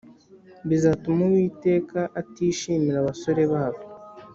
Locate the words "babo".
3.51-3.81